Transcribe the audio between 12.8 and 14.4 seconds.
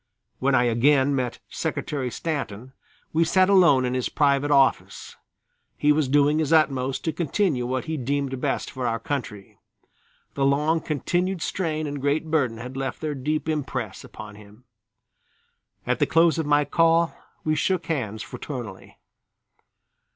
their deep impress upon